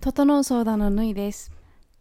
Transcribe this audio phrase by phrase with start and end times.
[0.00, 1.52] 整う相談のぬいです。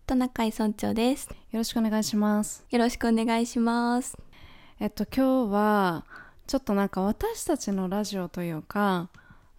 [0.07, 1.27] トナカイ村長です。
[1.51, 2.65] よろしくお願いします。
[2.69, 4.17] よろしくお願いします。
[4.79, 6.05] えっと今日は
[6.47, 9.09] ちょっとなんか私たちのラジオというか、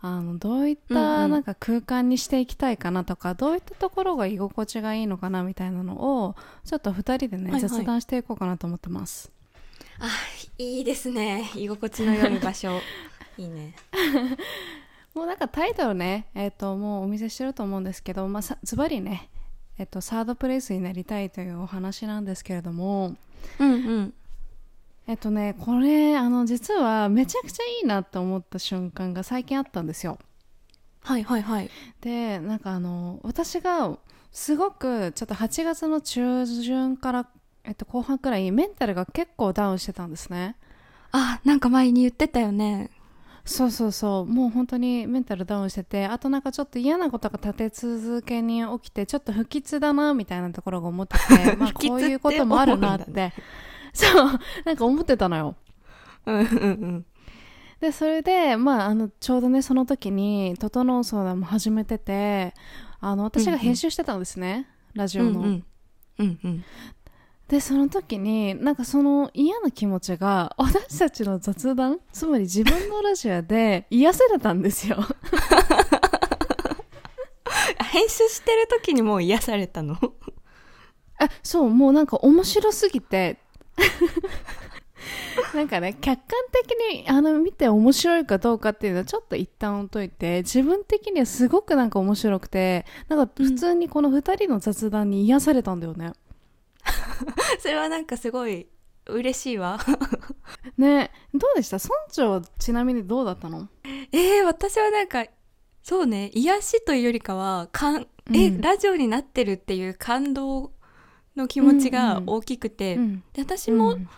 [0.00, 6.34] あのどういっうんうんたなんか空間にしていきたいかなとか、どういったところが居心地がいいのかなみたいなのを
[6.64, 9.30] ちょっと二人でね、はいはい雑談していこうかなと思ってます。
[9.98, 10.09] あ、
[10.57, 11.50] いいですね。
[11.54, 12.80] 居心地の良い場所。
[13.36, 13.75] いいね。
[15.14, 19.29] もうなんかタイトルね、えっともうお見せしてると思うんですけど、まあさズバリね、
[19.79, 23.16] えっとサードプレイスになりたいというお話なんですけれども。
[23.59, 24.15] うんうん。
[25.06, 30.20] えっとねこれあの実はめちゃくちゃいいなって思った瞬間が最近あったんですよ
[31.02, 31.70] はいはいはい。
[32.01, 33.98] でなんかあの私が
[34.30, 37.27] すごくちょっと8月の中旬から、
[37.65, 40.54] えっと、後半くらいメンタルが結構ダウンしてたんですね
[41.10, 42.90] あ、なんか前に言ってたよね。
[43.45, 53.32] そうそうそうもう本当にメンタルダウンしててあとなんかちょっと嫌なことが立て続けに起きてちょっと不吉だなみたいなところが思ってて まあこういうこともあるなって
[53.93, 55.57] そうなんか思ってたのよ
[56.27, 57.07] うんうんうん。
[57.80, 62.54] でそれで、まあ、あのちょうどねその時に「整う相談」も始めてて
[63.01, 65.65] あの私が編集してたんですね、ラジオの、うんうん。
[66.19, 66.65] うんうん。
[67.50, 74.98] でその時になんかその嫌な気持ちが私たちの雑談つまり自分のラジオで癒されたんですよ。
[77.91, 79.97] 編集してる時にもう癒されたの？
[81.19, 83.38] あそうもうなんか面白すぎて。
[85.53, 96.12] なんかね客観的にあの見て面白いかどうかっていうのはちょっと一旦置いといて自分的にはすごくなんか面白くてなんか普通にこの2人の雑談に癒されたんだよね、
[97.59, 98.66] それはなんかすごい
[99.06, 99.78] 嬉しいわ。
[100.76, 101.76] ねどうでした？
[101.76, 103.69] 村長ちなみにどうだったの？
[104.12, 105.26] えー、私はなんか、
[105.82, 108.60] そうね、癒しというよりかは、かん、え、うん。
[108.60, 110.72] ラジオになってるっていう感動
[111.37, 113.22] の気持ちが大きくて、うん。
[113.32, 114.09] で私も、うん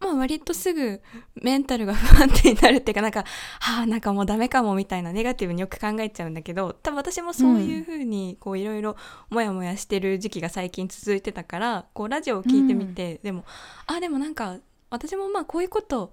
[0.00, 1.00] まあ割とすぐ
[1.42, 3.24] メンタルが不安定になるっていうか、なんか、
[3.60, 8.96] はあ、なんかもうダメかもみたいなネガティブによく考えちゃうんだけど、多分私もそういうふうに、こういろいろ
[9.30, 13.44] もやもやしてる時期が最近続いてたから、こうラジオを聞いてみて、でも、
[13.86, 14.58] あ、でもなんか、
[14.90, 16.12] 私もまあこういうこと、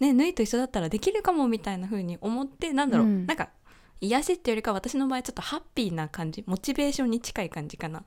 [0.00, 3.50] ね、ぬいと一緒だったらできるかもみたいな風に思って、なんだろう、うんなんか、
[4.00, 8.04] 癒しっていうよりかは私の場合ちょっとハッピーな感じ、モチベーションに近い感じかな。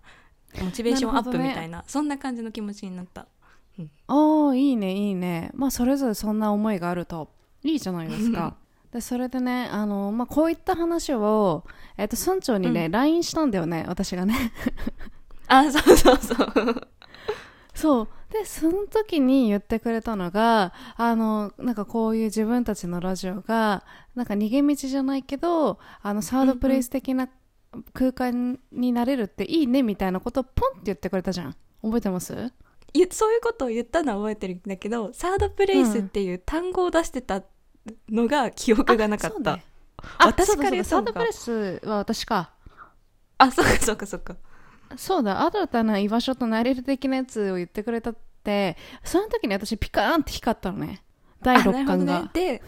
[0.61, 3.27] モチベーションアップみたいな、そんな感じの気持ちになった。
[4.07, 5.51] ああいいねいいね。
[5.53, 7.29] まあそれぞれそんな思いがあると。
[7.63, 8.55] いいじゃないですか。
[8.91, 11.63] でそれでねあの、まあ、こういった話を、
[11.97, 14.51] えっと村長にね、う LINE したんだよね私がね。
[15.47, 16.87] あ、そうそうそう。
[17.73, 18.07] そう。
[18.31, 23.83] でその時に言ってくれたのがあのなんかこういう自分たちのラジオが
[24.15, 27.27] なんか逃げ道じゃないけどあのサードプレイス的な
[27.93, 31.55] 空間になれるっていいねみたいなことをポンって言ってくれたじゃん。
[31.81, 32.33] 覚えてます？
[32.33, 32.51] ゆ
[33.11, 37.43] そういうことを言ったのは覚えてるんだけどサードプレイスっていう単語を出してた
[38.09, 39.65] のが記憶がなかった、あそうね
[40.17, 42.51] あ私からサードプレスは私か。
[43.37, 44.35] あそうかそうかそうか。
[44.97, 51.03] そうだ新たな居場所となれる的なやつを言ってくれたってその時に私ピカーンって光ったのね。
[51.41, 52.29] 第6あなるほど巻が、ね。
[52.33, 52.61] で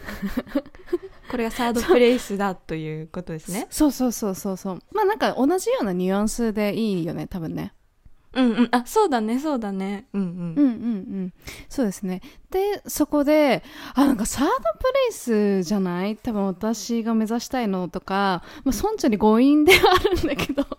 [1.29, 3.67] これがサードプレイスだということですね。
[3.69, 4.79] そうそうそうそうそう。
[4.91, 7.73] まあなんか同じようなニュアンスでいいよね多分ね
[8.33, 8.67] うんうん。
[8.71, 10.05] あそうだねそうだね。
[10.13, 10.27] うんうん。
[10.27, 10.65] うんうんう
[11.25, 11.33] ん。
[11.69, 12.21] そうですね。
[12.49, 13.63] でそこで
[13.95, 16.17] あなんかサードプレイスじゃない？
[16.17, 20.63] 多分私が目指したいのとか、まあ、村長に強引ではあるんだけど。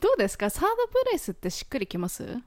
[0.00, 0.50] どうですか？
[0.50, 2.38] サードプレイスってしっくりきます？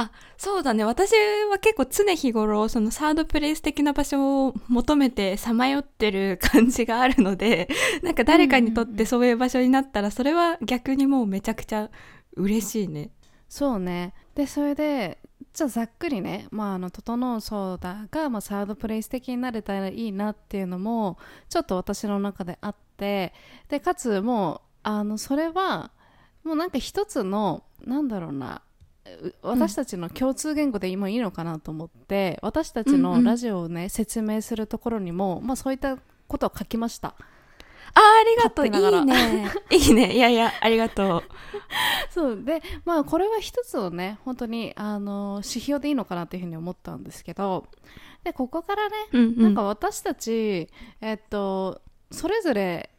[0.00, 0.84] あそうだね。
[0.84, 1.10] 私
[1.50, 7.68] は結構常日頃そのサードプレイス的な場所を求めてさまよってる感じがあるので
[8.04, 11.90] なんか誰かにとってそういう場所になったらそれは逆にもうめちゃくちゃ
[12.36, 13.10] 嬉しいね。
[13.48, 14.14] そうね。
[14.36, 15.18] でそれで
[15.52, 23.32] じゃあざっくりね、まあ、あの整うソーダが、まあ、サードプレイス的になれたらいいなっていうのもちょっと私の中であって
[23.68, 25.90] でかつもうあのそれは
[26.44, 28.62] もうなんか一つのなんだろうな。
[28.62, 28.67] う
[29.42, 32.94] 私たちの共通言語で今いいのかなと思って、私たちうん。
[32.96, 37.14] うんのラジオをね、説明するところにも、まあ、そういったことを書きました。
[37.94, 39.50] あありがとういいね。
[39.70, 40.14] いいね。
[40.14, 41.22] いやいやありがとう。
[42.10, 42.42] そう。
[42.44, 47.66] でまあこれは一つのね本当にあの指標でいいのかなっていうふうに思ったんですけど
[48.24, 49.42] でここからね、うんうん。
[49.42, 50.68] なんか私たち
[51.00, 52.90] えっとそれぞれ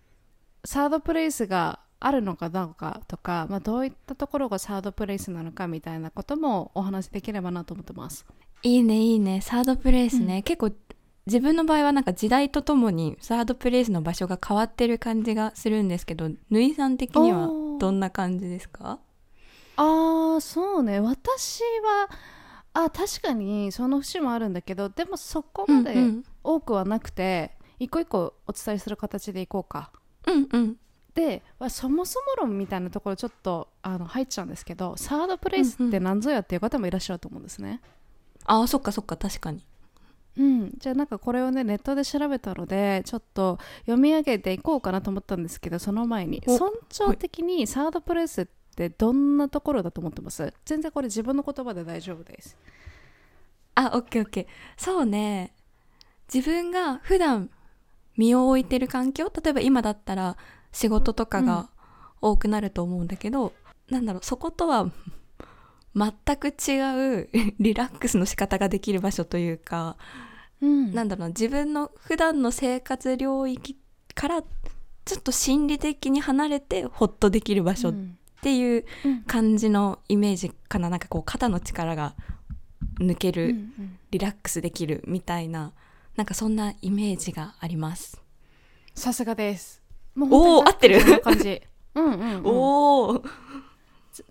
[0.65, 8.25] サードプレイスがあるのかどうかとか、まあ、どういったところがサードプレイスなのかみたいなこともお話しできればなと思ってます。
[8.63, 9.41] いいねいいね。
[9.41, 10.71] サードプレイスね、結構
[11.25, 17.47] 自分の場合はなんか時代とともにサードプレイスの場所が変わってる感じがするんですけどぬいさん的には
[17.79, 18.99] どんな感じですか？
[19.75, 20.99] あーそうね。
[20.99, 22.09] 私は
[22.73, 26.23] あ確かにその節もあるんだけどでもそこまでうんうん。
[26.43, 29.91] 多くはなくて、一個一個お伝えする形でいこうか。
[30.25, 30.77] うんうん
[31.19, 37.81] でまあそもそも論みたいなところちょっとあの入っちゃうんですけどサードプレイスって何ぞやっていう方もいらっしゃると思うんですね、
[38.45, 39.66] ああそっかそっか確かに。
[40.38, 50.54] うん、じゃあなんかこれをねネットで調べたのでちょっと読み上げていこうかなと思ったんですけどその前にお尊重的にサードプレイスってどんなところだと思ってます？
[50.63, 52.56] 全然これ自分の言葉で大丈夫です。
[53.75, 54.48] あオッケーオッケー。
[54.77, 55.54] そうね。
[56.33, 57.50] 自分が普段
[58.16, 59.31] 身を置いてる環境？
[59.44, 60.38] 例えば今だったら
[60.71, 61.69] 仕事とかが
[62.21, 63.54] 多くなると思うんだけど、
[63.89, 64.92] なんだろうそことは
[65.95, 67.30] 全く違う
[67.60, 69.98] リラックスの仕方ができる場所というか、
[70.62, 70.94] うん。
[70.94, 73.77] なんだろうな自分の普段の生活領域
[74.13, 74.42] から
[75.06, 79.24] ちょっと心理的に離れてホッとできる場所っうんていううん。
[79.24, 80.89] 感じのイメージかな。
[80.89, 82.16] なんかこう肩の力が
[83.00, 83.98] 抜けうんる、うん。
[84.12, 85.74] リラックスできるみたいな
[86.16, 88.21] なんかそんなイメージがあります。
[88.95, 89.78] さすがです
[90.25, 91.62] もうおー本当に合ってるそんな感じ
[91.95, 93.24] うんうん、うん、おお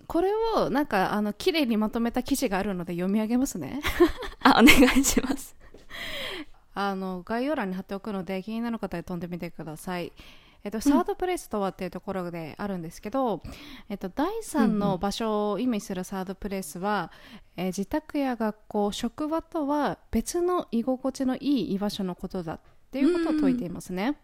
[0.07, 3.81] これをなんかあの綺麗にまとめた記事があるので読み上げますね
[4.43, 5.55] あお願いします。
[6.73, 10.11] あの概要欄に貼っておくので気になる方は飛んでみてください。
[10.61, 13.41] えっと、サードプレイスとはっていうところであるんですけど、
[13.87, 17.13] えっと、第3の場所を意味するサードプレイスは、
[17.55, 22.59] えー自宅や学校職場とは別の居心地のいい居場所のことだっ
[22.91, 24.17] ていうことを説いていますね。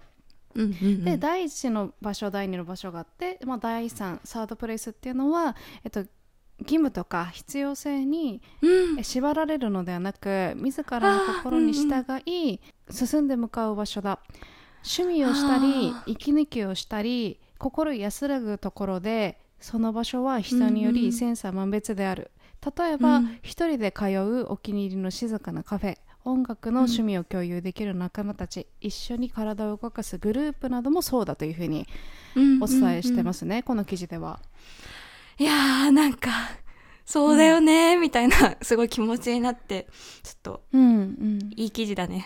[0.56, 1.04] うんうんうん。
[1.04, 6.10] で第1の場所第2の場所があって、まあ、第3サードプレイスっていうのは、えっと、義
[6.72, 8.42] 務とか必要性に
[9.02, 12.60] 縛られるのではなく自らの心に従い、
[12.90, 14.20] 進んで向かう場所だ。
[14.88, 22.32] 趣味をしたりあ息抜きをしたり心安らぐところでその場所は人にようんうんり千差万別である、
[22.78, 23.40] 例えば、うん。
[23.42, 31.88] 一人で通うお気に入りの静かなカフェ音楽の趣味を共有できる仲間たち、一緒に体を動かすグループなどもそうだというふうに
[32.62, 34.40] お伝えしてますすね、この記事では。
[35.38, 36.32] いやーなんか
[37.06, 39.88] そうだよねーみたいなすごい気持ちになって
[40.24, 42.26] ちょっとうんうんいい記事だね。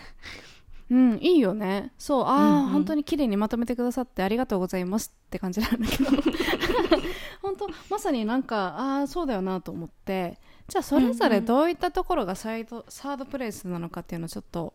[0.90, 1.92] うん、いいよね。
[1.98, 6.10] そう、ああ、うんうん本当に綺麗にまとめてくださってありがとうございますって感じなんだけど、
[7.42, 10.38] 本当まさになんか、ああ、そうだよなと思って、
[10.70, 14.72] じゃあそれぞれどういったところがサイド、サードプレイスなのかっていうのをちょっと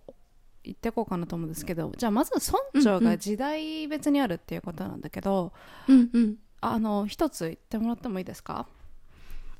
[0.61, 5.53] 言っていこうかなと思うんですけど、じゃあまず村長が時代別にあるっていうことなんだけど、
[5.87, 6.35] うんうん。
[6.59, 8.67] あの、一つ言ってもらってもいいですか？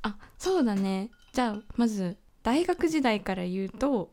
[0.02, 1.10] あそうだね。
[1.32, 4.12] じゃあまず大学時代から言うと、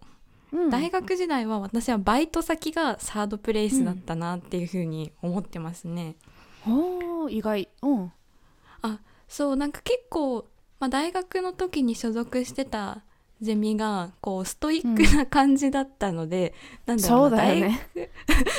[0.53, 6.17] うん大学時代は私はバイト先がサードプレイスだったなっていうふうに思ってますね。
[6.67, 7.69] おー意外。
[7.81, 8.13] うん。
[8.83, 10.47] あそうなんか結構、
[10.83, 13.03] まあ、大学の時に所属してた
[13.41, 16.55] ゼミがこうストイックな感じだったので、
[16.87, 17.89] なんだろそううなだよね。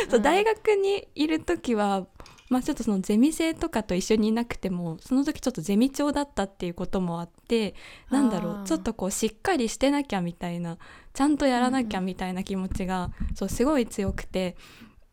[0.10, 0.22] そううん。
[0.22, 2.08] 大学にいる時は、
[2.50, 7.76] まあ、ちょっとそのゼミ生とかと一緒にいなくてもその時ちょっとゼミ長だったっていうこともあって
[8.10, 10.78] なんだろうちょっとこうしっかりしてなきゃみたいな
[11.14, 14.56] ちゃんとやらなきゃみたいな気持ちが、そうすごい強くて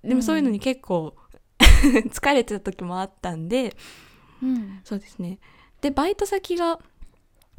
[0.04, 1.16] でもそういうのに結構
[1.58, 3.76] 疲れてた時もあったんで
[4.40, 4.80] うん。
[4.84, 5.40] そうですね。
[5.80, 6.78] でバイト先が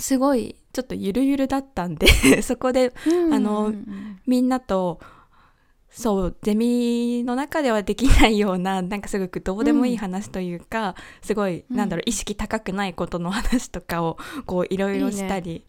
[0.01, 2.07] すごいちょっとゆるゆるだったんで
[2.41, 2.93] そこで
[3.31, 3.73] あのうん。
[3.73, 4.99] うんみんなと
[5.89, 11.75] そうゼミの中ではできないようななんかすごくどうでもいい話というか、すごいうん。
[11.75, 15.65] なんだろう意識高くないことの話とかをこういろいろしたり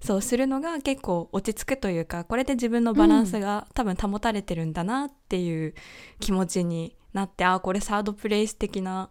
[0.00, 5.74] そうするのが結構落ち着くというかこれで自分のバランスが多分保たれてるんだなっていう
[6.20, 9.10] 気持ちになって、あこれサードプレイス的な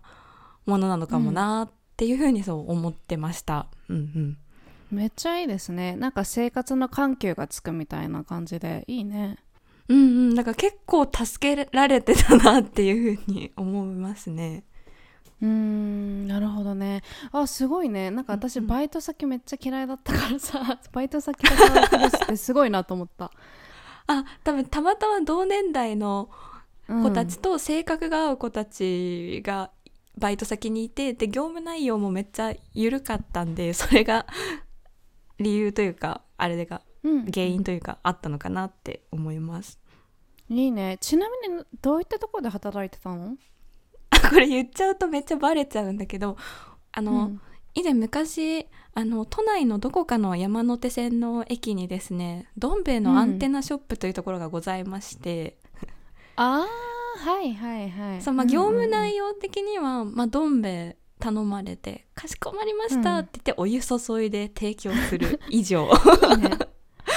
[0.66, 3.68] ものなのかもなっていうふうにそう思ってました。
[3.90, 4.38] うんうん
[4.96, 5.96] めっちゃいいですね。
[5.96, 8.86] なんか生活の緩急がつくみたいな感じで。
[8.88, 9.38] いいね。
[9.88, 14.64] うんうん、だから結構助けられてたなっていうふうに思いますね。
[15.42, 17.04] うーんなるほどね。
[17.32, 18.10] あすごいね。
[18.10, 20.80] なんか私バイト先めっちゃ嫌いだったからさ。
[20.92, 23.32] バイト先がサードプレイスってすごいなと思った、
[24.08, 26.30] あ多分たまたま同年代の
[26.88, 27.04] うん。
[27.04, 29.72] 子たちと性格が合う子たちが
[30.18, 34.26] バイト先にいてで業務内容もめっちゃ緩かったんでそれが
[35.40, 37.26] 理由というかあれがうん。
[37.26, 39.80] 原因というかあったのかなって思います。
[40.50, 40.98] いいね。
[41.02, 43.38] ちなみにどういったところで働いてたの？
[44.10, 46.38] あこれ言っちゃうとめっちゃバレちゃうんだけど
[46.92, 47.42] あの、うん。
[47.74, 55.58] 以前昔あの都内のどこかの山手線の駅にですねどん兵衛のアンテナショップというところがございまして、
[56.38, 58.22] ああはいはいはい。
[58.22, 65.90] そうまあ、業務内容的には、まあ、どん兵衛頼まれて「かしこまりました」って言ってお湯注いで提供する 以上。
[66.32, 66.50] いいね。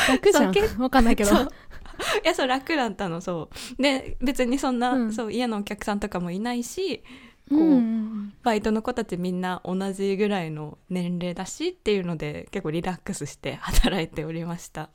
[0.08, 0.82] 楽じゃん。
[0.82, 1.30] わかんないけど。
[2.24, 3.82] いやそう楽だったのそう。
[3.82, 5.12] で別にそんな、うん。
[5.12, 7.02] そう嫌なお客さんとかもいないし
[7.50, 14.90] うこう、んバイトの子たちみんな同じぐらいの年齢だしっていうので結構リラックスして働いておりました。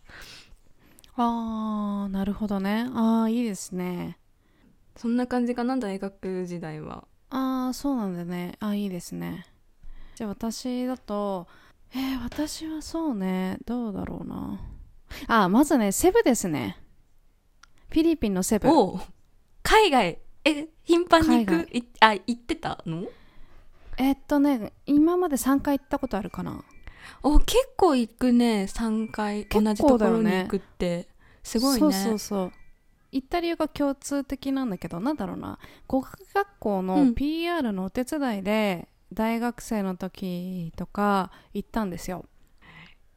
[1.15, 2.87] ああなるほどね。
[2.93, 4.17] ああいいですね。
[4.95, 7.05] そんな感じかな大学時代は
[7.35, 8.57] ああそうなんだね。
[8.59, 9.47] あいいですね。
[10.15, 11.47] じゃあ私だと
[11.95, 13.57] えー、私はそうね。
[13.65, 14.61] どうだろうな。
[15.27, 16.77] あまずねセブですね。
[17.89, 18.69] フィリピンのセブ。
[18.69, 18.99] おう。
[19.63, 20.19] 海外。
[20.45, 21.67] え頻繁に行く？
[21.71, 23.05] 海いあ行ってたの？
[23.97, 26.63] えっとね今まで3回行ったことあるかな。
[27.23, 28.67] お結構行くね。
[28.69, 29.45] 3回。
[29.45, 31.07] 同じところに行くって、
[31.41, 31.79] すごいね。
[31.79, 32.51] そうそうそう
[33.13, 35.59] 行った理由が共通的なんだけどなんだろうな。
[35.87, 42.25] 語学学校うのん PR のお手伝いで大学生の時とか行ったんですよ。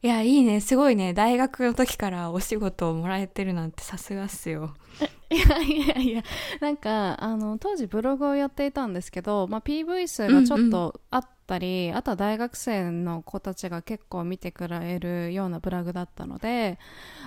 [0.03, 0.61] いやいいね。
[0.61, 1.13] すごいね。
[1.13, 4.75] 大学の時からお仕事をもらえてるなんてさすがっすよ。
[5.29, 6.23] いやいやいや
[6.61, 16.77] なんかあの当時ブログをやっていたんですけど、まあ、PV 数がちょっとあったり、あとは大学生の子たちが結構見てくれるようなブログだったので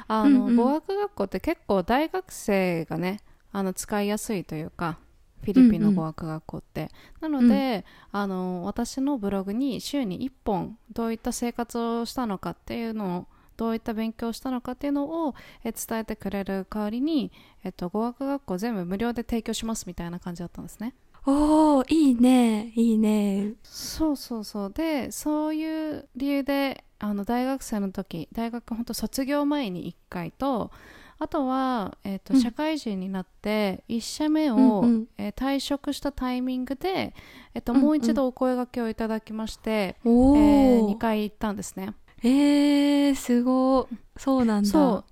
[0.07, 0.57] あの、うんうん。
[0.57, 3.21] 語学学校って結構大学生がね
[3.53, 4.99] あの使いやすいというか
[5.43, 15.35] フィリピンの語学学校って、なので、あの私のブログに週に1本どういった生活をしたのかっていうのをどういった勉強をしたのかっていうのを
[15.65, 17.31] え伝えてくれる代わりに、
[17.65, 20.95] えっと、語学学校全部無料で提供しますみたいな感じだったんですね。
[21.27, 22.73] おーいいね。
[22.75, 23.55] いいね。
[23.63, 24.73] そうそうそう。
[24.73, 30.71] でそういう理由であの大学生の時大学本当卒業前に1回と
[31.19, 32.41] あとは、えーとうん。
[32.41, 35.07] 社会人になって1社目を、うんうん。
[35.19, 37.15] えー退職したタイミングで、
[37.55, 37.85] えーとうんうん。
[37.85, 41.93] もう一度お声掛けをいただきまして、おえー、2回行ったんですね。
[42.23, 45.05] えー、すごいそうなんだ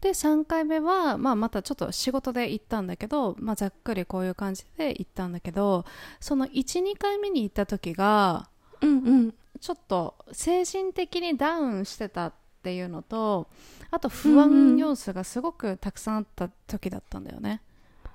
[0.00, 5.84] で3回目は、まあ、またちょっと仕事で行ったんだけど、まあ、ざっくりこういう感じで行ったんだけど
[6.20, 8.48] その12回目に行った時が
[8.80, 9.34] うんうん。
[9.58, 13.48] ちょっと精神的にダウンしてたっていうのと
[13.90, 14.36] あと不うん。
[14.36, 17.62] う安ん要素がすごくたくさんあった時だったんだよね。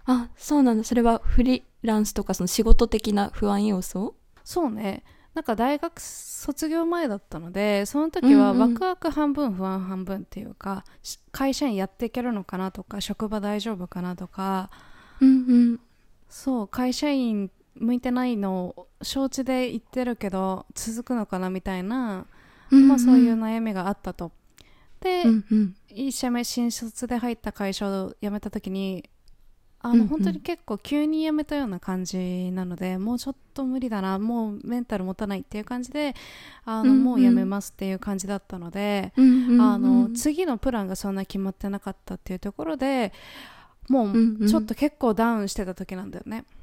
[0.05, 0.83] あそうなんだ。
[0.83, 4.15] それはフリーランスとかその仕事的な不安要素？
[4.43, 8.73] そうねなんか大学卒業前だったのでその時はうんうん。
[8.73, 14.69] ワクワク半分不安半分っていうか、し会社員やっていけるのかなとか職場大丈夫かなとか。
[15.21, 15.31] うんう
[15.73, 15.79] ん。
[16.29, 22.25] そう会社員向いてないのを承知で言ってるけど続くのかなみたいな、
[22.69, 24.31] うんまあ、そういう悩みがあったと。
[24.99, 25.75] で、うんうん。
[25.89, 29.09] 一社目新卒で入った会社を辞めた時に
[29.83, 30.01] あの、うん。
[30.01, 36.15] うん本当に結構急に辞めたような感じなのでもうちょっと無理だなもうメンタル持たないっていう感じで
[36.65, 37.03] あの、うんうん。
[37.03, 43.13] もう辞めますっていう感じだったので、うんうんうんあの次のプランがそんな決まってなかったっていうところで
[43.89, 44.47] もうんううん。
[44.47, 46.37] ちょっと結構ダウンしてた時なんだよね。
[46.37, 46.60] うーん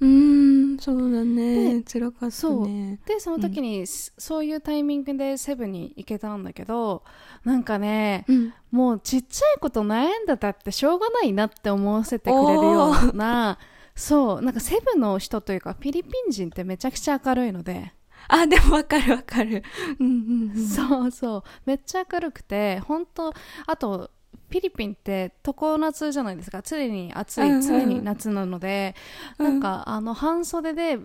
[0.00, 1.82] そうだね。
[1.82, 2.66] 辛かったそう。
[2.66, 7.04] ねでその時に、そそういうタイミングでセブンに行けたんだけど
[7.44, 8.54] なんかねうん。
[8.70, 13.58] もうちっちゃいこと悩んでたってしょうがないなって思わせてくれるような
[13.94, 14.42] そう。
[14.42, 17.92] なんかセブンの人というかフィリピン人ってめちゃくちゃ明るいので、
[18.28, 19.62] あでもわかるわかる。
[19.98, 20.66] うんうんうん。
[20.66, 21.42] そうそう。
[21.66, 23.34] めっちゃ明るくて本当
[23.66, 24.10] あと
[24.50, 26.60] フィリピンって常夏じゃないですか。
[26.62, 27.62] 常に暑いうんうん。
[27.62, 28.96] 常に夏なので、
[29.38, 29.46] うん。
[29.46, 30.98] なんかあの半袖で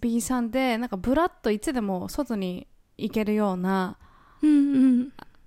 [0.00, 2.66] B さんでなんかブラッといつでも外に
[2.98, 3.96] 行けるような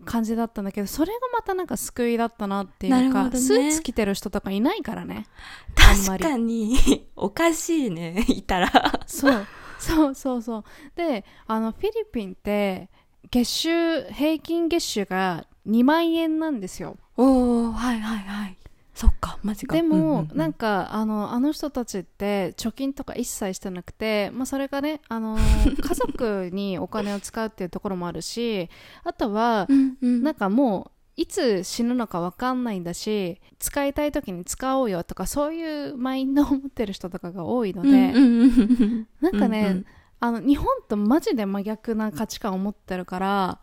[0.05, 3.37] 感じだったんだけどそれがまたなんか救いだったなっていうか、ね。
[3.37, 5.27] スーツ着てる人とかいないからね。
[5.75, 7.07] 確かに。
[7.15, 9.01] おかしいねいたら。
[9.05, 9.45] そう。
[9.77, 10.63] そうそうそう。
[10.95, 12.89] であのフィリピンって
[13.29, 18.57] 月収平均月収が2万円なんですよおおはいはいはい。
[18.93, 19.75] そっかマジか。
[19.75, 20.37] でも、うんうんうん。
[20.37, 25.37] なんかあのあの人たちって貯金とか一切してなくて、まあ、それがねあの
[25.79, 28.69] 家族にお金を使うっていうところもあるし
[29.03, 30.23] あとはうんうん。
[30.23, 39.85] なんかもういつ死ぬのか分かんないんだし使いたい時に使おうよとかそういうマインドを持ってる人とかが多いので、うんうんうんなんかね、うんうん。
[40.19, 43.59] あの日本とマジで真逆な価値観を持ってるから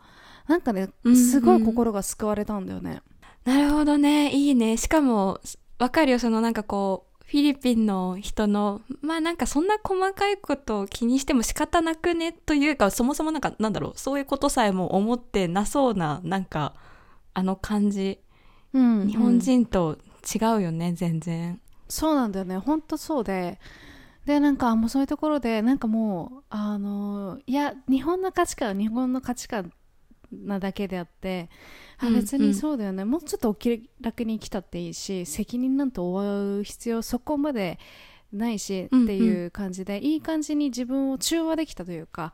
[0.47, 1.17] なんかねうんうん。
[1.17, 3.01] すごい心が救われたんだよね。
[3.45, 4.31] なるほどね。
[4.31, 4.75] いいね。
[4.77, 5.39] しかも
[5.79, 6.19] わかるよ。
[6.19, 13.93] そのなんかこうフィリピンの人のまあなんかそんな細かいことを気にしても仕方なくねというかそもそもなんかなんだろう。
[13.95, 16.73] そういうことさえも思ってなそうななんか
[17.33, 18.19] あの感じ、
[18.73, 21.61] うん日本人と違うよね全然。
[21.87, 22.57] そうなんだよね。
[22.57, 23.59] ほんとそうで。
[24.25, 29.71] でなんかもうそういうところでなんかもうあのいや日本の価値観は日本の価値観
[30.43, 31.49] なだけであって、
[31.97, 37.79] あうん別にそうだよね、もうちょっとお気楽に生きたっていいし責任なんて負う必要そこまで
[38.33, 39.05] ないしうんうん。
[39.05, 42.33] っていう感じで、いい感じに自分を中和できたというか、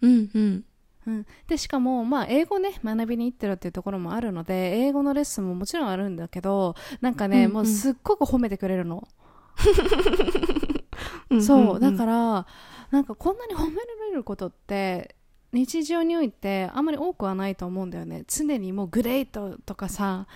[0.00, 0.64] うんうん。
[1.06, 7.52] うん、でしかも、まあ、英語ね学びに行ってるっていうところもあるので英語のレッスンももちろんあるんだけどなんかね、うんうん。
[7.52, 9.06] もうすっごく褒めてくれるの、
[11.28, 11.80] うんそう。
[11.80, 12.46] だから
[12.90, 15.14] なんかこんなに褒められることって
[15.54, 18.24] 日常においてあんまり多くはないと思うんだよね。
[18.26, 20.26] 常にもうグレートとかさ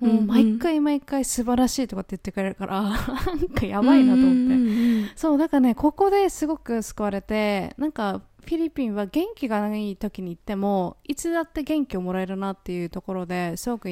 [0.00, 2.96] もう毎回毎回素晴らしいとかって言ってくれるから な
[3.34, 13.88] んかやばいなと思って、うんそうだからねここですごく救われてなんかフィリピンは元気がない時に行ってもいつだって元気をもらえるなっていうところですごく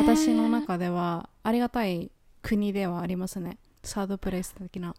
[0.00, 2.10] 私の中ではありがたい
[2.42, 3.58] 国ではありますね。
[3.82, 4.94] サードプレイス的な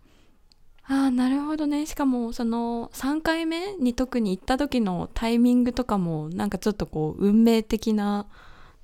[0.87, 1.85] ああなるほどね。
[1.85, 8.27] しかもその3回目に特に行った時のタイミングとかもなんかちょっとこう運命的な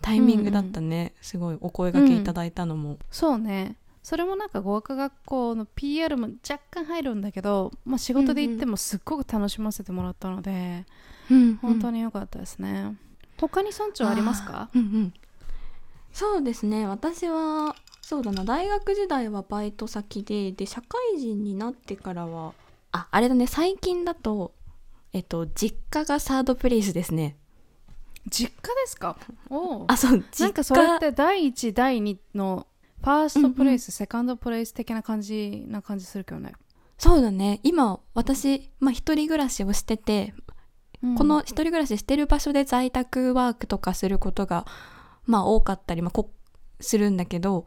[0.01, 3.77] タイミングだったね、すごいお声掛けいただいたのも、そうね。
[4.01, 10.85] それもなんか語学学校の PR も若干入るんだけど、まあ、仕事で行ってもすっごく楽しませてもらったので、
[11.29, 12.95] うん本当に良かったですね。
[13.39, 14.69] 他に村長ありますか？
[14.73, 15.13] うんうん。
[16.11, 16.87] そうですね。
[16.87, 17.75] 私は
[18.11, 18.43] そうだな。
[18.43, 22.53] 大学時代はバイト先でで社会人になってからは
[22.91, 23.47] ああれだね。
[23.47, 24.53] 最近だと
[25.13, 27.37] えっと実家がサードプレイスですね。
[28.29, 29.15] 実家ですか？
[29.49, 29.85] おう。
[29.87, 30.43] あそう実家。
[30.43, 32.67] なんかそれって第1第2の
[32.99, 36.51] ファーストプレイス、セカンドプレイス的な感じな感じするけどね、
[36.97, 37.61] そうだね。
[37.63, 40.33] 今私まあ一人暮らしをしてて
[41.01, 41.15] うん。
[41.15, 44.67] この一人暮らししてる場所で在宅ワークとかすることが
[45.25, 46.29] まあ多かったり、まあ、こ
[46.81, 47.65] するんだけど、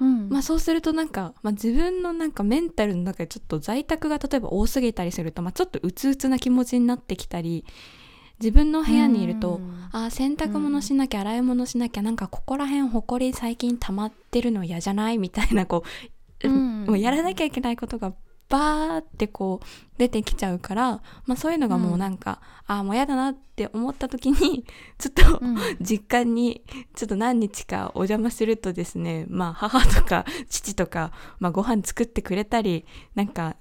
[0.00, 0.28] うん。
[0.28, 7.64] まあそうするとなんか、まあ、自分のなんかメンタルの中でちょっと在宅が例えば多すぎたりすると、まあ、ちょっとうつうつな気持ちになってきたり
[8.40, 9.88] 自分の部屋にいると、うん。
[9.92, 15.18] あー洗濯物しなきゃ洗い物しなきゃなんかここら辺ほこり最近溜まってるの嫌じゃない？
[15.18, 15.84] みたいなこ
[16.42, 16.84] う、うん。
[16.86, 18.12] もうやらなきゃいけないことが
[18.54, 19.66] バーってこう
[19.98, 24.64] 出てきちゃうから、まあ、そういうのがもうなんか、ああもう嫌だなって思った時に
[24.96, 25.56] ちょっと、うん。
[25.80, 26.62] 実家に
[26.94, 32.84] ちょっと何日かお邪魔するとですねまあ母とか父とか、まあ、ご飯作ってくれたり
[33.16, 33.56] なんか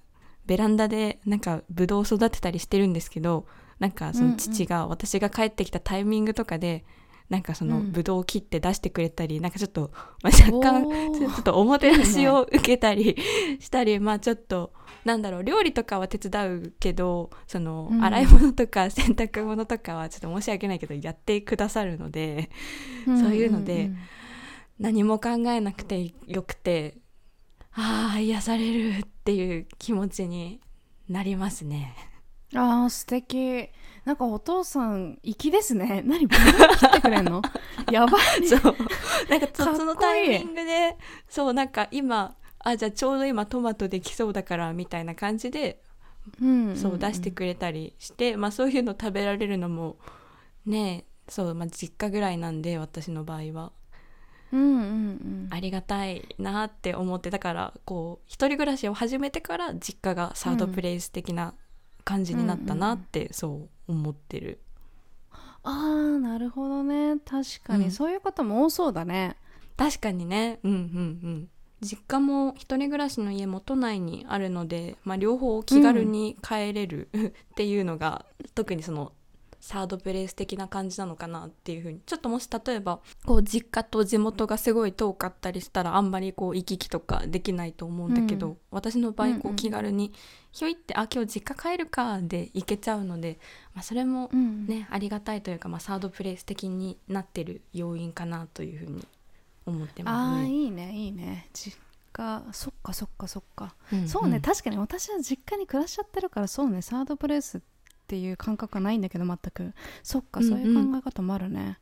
[0.45, 3.47] ベランダでなんかブドウ育てたりしてるんですけど
[3.79, 6.85] なんかその父が私が帰ってきたタイミングとかで
[7.33, 7.91] なんかそのうん。
[7.91, 9.89] ブドウを切って出してくれたり、なんかちょっと、
[10.21, 10.83] まあ、若干
[11.17, 13.17] ちょっとおもてなしを受けたり
[13.59, 14.71] したり、まあちょっと
[15.03, 18.03] なんだろう料理とかは手伝うけどその、うん。
[18.03, 22.51] 洗い物とか 洗濯物とかはちょっと申し訳ないけどやってくださるので
[23.05, 23.97] そういうのでんん
[24.79, 26.99] 何も考えなくてよくて
[27.71, 30.61] ああ癒されるっていう気持ちに
[31.09, 31.95] なりますね。
[31.97, 32.13] うん
[32.55, 33.69] あー素敵
[34.05, 36.01] なんかお父さん粋ですね。
[36.05, 37.41] 何切ってくれんの？
[37.91, 38.47] やばい。
[38.47, 38.75] そう。
[39.29, 45.81] なんかそそのタイミングでそうなんか今あじゃあちょうど今トマトできそうだからみたいな感じで
[46.41, 49.97] うんそう出してくれたりして、まあそういうの食べられるのも
[50.65, 53.71] ねそう、まあ、実家ぐらいなんで私の場合は。
[54.51, 55.47] うんうんうん。
[55.49, 61.55] ありがたいなって思ってだからこう一人暮らしを始めてから実家がサードプレイス的な
[62.03, 64.59] 感じになったなってそう思ってる。
[65.63, 67.17] あーなるほどね。
[67.25, 67.91] 確かに、うん。
[67.91, 69.37] そういうことも多そうだね。
[69.77, 70.59] 確かにね。
[70.63, 70.79] うんうんう
[71.27, 71.49] ん。
[71.81, 77.09] 実家も一人暮らしの家も都内にあるので、まあ、両方気軽に帰れる、
[77.51, 79.11] っていうのが特にその
[79.63, 88.57] サードプレイス的な感じなのかなっていうふうにちょっともし例えばこう実家と地元がすごい遠かったりしたらあんまりこう行き来とかできないと思うんだけど、うん。
[88.71, 90.11] 私の場合こうんううん気軽に
[90.51, 93.39] ひょいって「あ今日実家帰るか」で行けちゃうので、
[93.73, 94.67] まあ、それもうん。
[94.67, 99.07] ね、ありがたいというか、まあ、サードプレイス的になってる要因かなというふうに
[99.65, 100.49] 思ってあますね。
[100.49, 101.47] ーいいねいいね。
[101.53, 101.77] 実
[102.11, 107.61] 家そっかそっかそっか、うんそうねん確かに私は実家に暮らしちゃってるからそうねサードプレイスっ
[108.13, 109.73] ていう感覚はないんだけど全く。
[110.03, 110.51] そっかうんうん。
[110.51, 111.79] そういう考え方もあるね、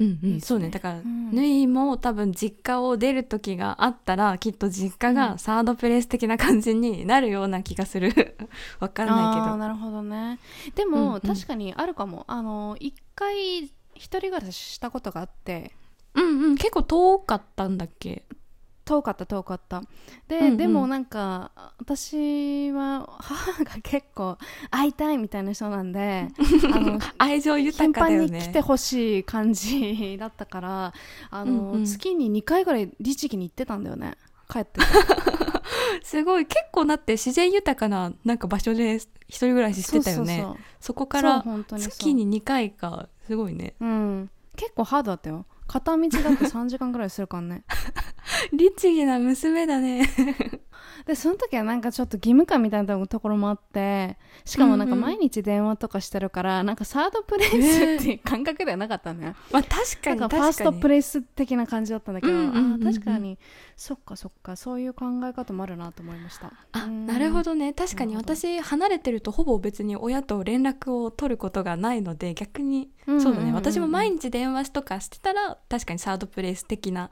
[0.00, 0.28] うんうん。
[0.28, 0.40] いいね。
[0.40, 0.70] そうね。
[0.70, 1.30] だから、うん。
[1.30, 5.14] ぬいも多分実家を出る時があったらきっと実家うん。
[5.14, 8.36] がサードプレイス的な感じになるような気がする。
[8.80, 9.56] わかんないけど。
[9.56, 10.40] なるほどね。
[10.74, 11.20] でも、うんうん。
[11.20, 12.24] 確かにあるかも。
[12.26, 15.70] あの一回一人暮らししたことがあって。
[16.14, 16.56] うんうん。
[16.56, 18.24] 結構遠かったんだっけ？
[18.88, 19.82] 遠かった遠かった。
[20.28, 20.56] で、うんうん。
[20.56, 24.38] でもなんか私は母が結構
[24.70, 26.28] 会いたいみたいな人なんで
[26.72, 28.28] あの愛情豊頻かだよね。
[28.28, 30.94] 繁に来てほしい感じだったから
[31.30, 31.84] あの、うんうん。
[31.84, 34.16] 月に2回ぐらい律儀に行ってたんだよね。
[34.50, 34.80] 帰って。
[34.80, 34.86] て
[36.02, 36.46] すごい。
[36.46, 40.46] 結構なって自然豊かななんか場所で一人暮らししてたよね。
[40.80, 41.90] そこから本当にそう。
[41.90, 43.10] 月に2回か。
[43.26, 43.74] すごいね。
[43.80, 44.30] うん。
[44.56, 45.44] 結構ハードだったよ。
[45.68, 47.62] 片道だと3時間ぐらいするからね
[48.52, 50.08] 律儀な娘だね。
[51.06, 55.04] でその時はなんかちょっと義務感みたいなところもあってしかもなんかうんうん。
[55.06, 62.72] 毎日電話とかしてるから、なんかサードプレイスっていう感覚ではなかったね、 まあ確かになんかファーストプレイス的な感じだったんだけど、うんうんうんうん。
[62.74, 63.38] あー確かに。
[63.76, 66.52] そっかそっかそういう考え方もあるなと思いました。
[66.72, 67.06] あうん。
[67.06, 67.72] なるほどね。
[67.72, 73.52] 確かに私離れてるとほぼ別に親と連絡を取ることがないので逆にうんそうだね。
[73.52, 77.10] 私も毎日日電話とかしてたら確かにサードプレイス的な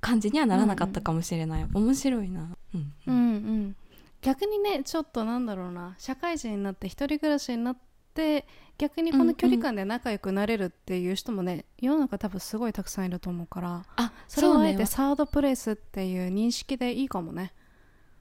[0.00, 2.92] 感じにはならなかったかもしれない、面白いな、うん。
[3.06, 3.14] うん。
[3.14, 3.76] うん
[4.22, 5.94] 逆にねちょっとなんだろうな。
[5.98, 7.76] 社会人になって一人暮らしになっ
[8.12, 17.52] て逆にこの距離感で仲良くなれるっていう人もね、世の中多分すごいたくさんいると思うからあそれをあえてサードプレイスっていう認識でいいかもね。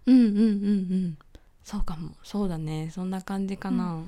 [0.05, 0.41] うんうんうんう
[1.07, 1.17] ん。
[1.63, 2.11] そうかも。
[2.23, 2.91] そうだね。
[2.91, 4.03] そんな感じかな、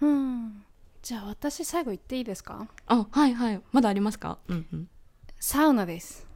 [0.00, 0.64] うん。
[1.02, 2.66] じゃあ私最後言っていいですか？
[2.86, 3.60] あはいはい。
[3.72, 4.38] まだありますか？
[4.48, 4.88] うんうん。
[5.38, 6.26] サウナです。
[6.26, 6.27] あ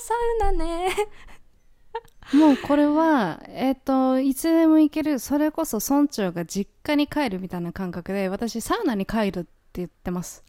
[0.00, 0.14] サ
[0.48, 0.94] ウナね。
[2.32, 5.18] もうこれはえっ、といつでも行ける。
[5.18, 10.42] それこそ村長が実家に帰るみたいな感覚で私サウナに帰るって言ってます。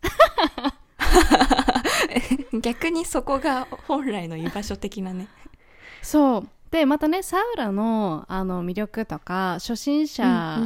[2.61, 5.27] 逆にそこが本来の居場所的なね。
[6.01, 6.47] そう。
[6.71, 10.59] でまたねサウナのあの魅力とか初心者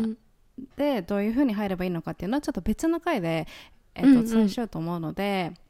[0.76, 3.48] でどういう風に入ればいいのかっていうのはちょっと別の回で、
[3.96, 4.24] えっうんうん。
[4.26, 5.68] とお伝えしようと思うので、うんうん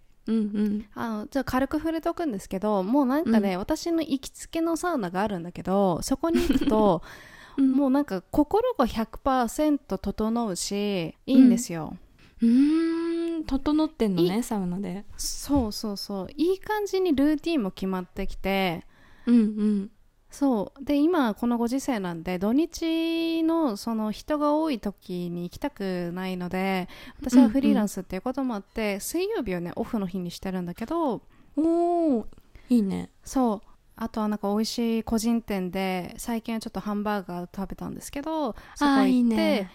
[0.96, 7.02] あのちょっと軽く触れておくんですけどもうなんかね、私の行きつけのサウナがあるんだけどそこに行くと
[7.58, 7.72] うん。
[7.72, 11.98] もうなんか心が100%整うしいいんですよ、
[12.42, 14.44] うーん整ってんのねい。
[14.44, 15.04] サウナで。
[15.18, 16.28] そうそうそう。
[16.38, 18.86] いい感じにルーティンも決まってきて
[19.26, 19.92] うんうん
[20.32, 20.84] そう。
[20.84, 26.88] で今このご時世なんで土日のその人が多い時に行きたくないので
[27.20, 31.22] 私はフリーランスっていうこともあって、水曜日をねオフの日にしてるんだけど
[31.58, 32.26] おー
[32.70, 33.10] いいね。
[33.24, 33.68] そう。
[33.96, 39.72] あとはなんか美味しい個人店で最近はちょっとハンバーガー食べたんですけどそこ行ってあーいいね。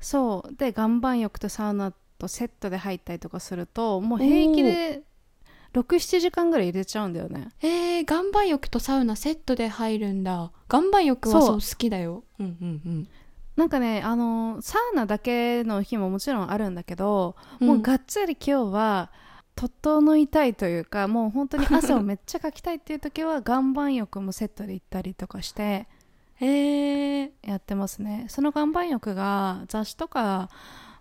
[0.00, 0.54] そう。
[0.56, 5.02] で岩盤浴とサウナとセットで入ったりとかするともう平気で
[5.72, 7.48] 67時間ぐらい入れちゃうんだよね。
[7.60, 10.52] えー、岩盤浴とサウナセットで入るんだ。
[10.70, 11.54] 岩盤浴はそう。
[11.54, 12.24] 好きだよ。
[12.38, 13.08] うんうん
[13.54, 17.68] なんかねあのサウナだけの日ももちろんあるんだけど、うん。
[17.68, 19.10] もうがっつり今日は
[19.54, 25.86] 整いたいというかもう本当に汗をめっちゃかきたいっていう時は 岩盤浴もセットで行ったりとかして
[26.40, 28.26] えー、やってますね。
[28.28, 30.50] その岩盤浴が雑誌とか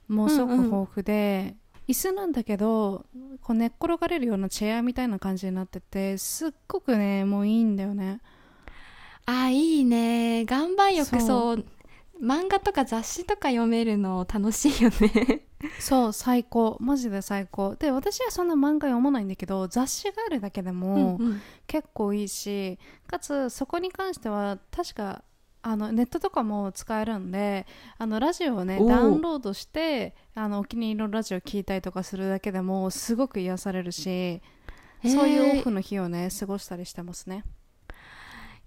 [0.08, 1.56] もすごく豊富で、
[1.88, 3.06] 椅子なんだけど
[3.42, 8.22] こう寝っ転がれるようなチェアみたいな感じになっててすっごくねもういいんだよね。
[9.26, 10.42] あいいね。
[10.42, 11.22] 岩盤浴そう。
[11.22, 11.66] そう。
[12.22, 15.46] 漫画とか雑誌とか読めるの楽しいよね。
[15.80, 16.78] そう最高。
[16.80, 17.76] マジで最高。
[17.76, 21.42] で私はそんな漫画読まないんだけど雑誌があるだけでもうんうん。
[21.68, 25.24] 結構いいしかつそこに関しては確か
[25.64, 34.42] あのネットとかも使えるんであのラジオをねダウンロードしてあのお気に入りのラジオ聞いたりとかするだけでもすごく癒されるし、
[35.04, 37.44] そういうオフの日をね過ごしたりしてますね。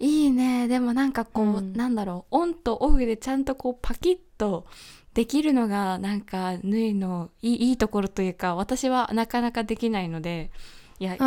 [0.01, 0.69] いいね。
[0.69, 1.73] でもなんかこう、うん。
[1.73, 2.37] なんだろう。
[2.37, 4.67] オンとオフでちゃんとこうパキッと
[5.15, 10.51] できるのがなんか縫いのいいいいところというか私はなかなかできないので
[10.99, 11.21] いやいい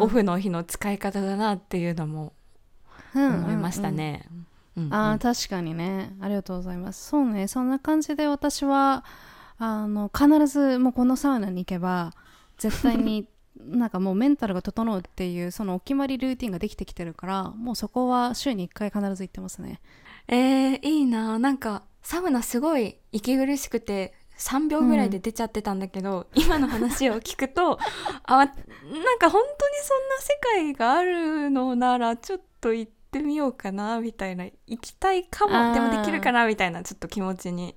[0.00, 2.32] オフの日の使い方だなっていうのも
[3.14, 4.26] 思いましたね。
[4.30, 4.46] うんうん
[4.90, 6.14] あー確かにね。
[6.20, 7.08] ありがとうございます。
[7.08, 7.48] そうね。
[7.48, 9.04] そんな感じで私は
[9.58, 12.12] あの必ずもうこのサウナに行けば
[12.58, 13.26] 絶対に
[13.58, 19.80] なんかもうメンタルが整うっていうそのお決まりルーティンができてきてるからもうそこは週に1回必ず行ってますね。
[20.28, 21.38] えー、いいな。
[21.38, 27.78] なんかサウナすごい息苦しくて3秒ぐらいで出ちゃってたんだけど、今の話を聞くと
[28.24, 37.74] あなんか本当にそんな世界があるのならちょっと行ってみようかなみたいな行きたいかもでもできるかなみたいなちょっと気持ちに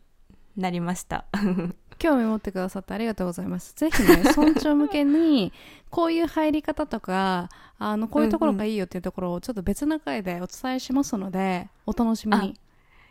[0.58, 1.26] なりました。
[2.00, 3.74] 興味持ってくださってありがとうございます。
[3.76, 5.52] ぜひね 村長向けに
[5.90, 12.56] こういう入り方とかあのこういうところがいいよっていうところをちょっと別の回でお伝えしますのでお楽しみに。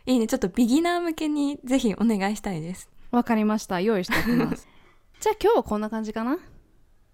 [0.05, 0.25] いいね。
[0.27, 2.89] ちょっとビギナー向けにぜひお願いしたいです。
[3.11, 3.79] わかりました。
[3.79, 4.67] 用意しておきます。
[5.19, 6.37] じゃあ今日はこんな感じかな？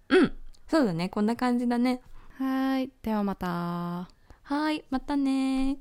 [0.08, 0.32] うん。
[0.68, 1.08] そうだね。
[1.08, 2.00] こんな感じだね。
[2.38, 2.90] はい。
[3.02, 4.08] ではまた
[4.48, 5.74] はいまたね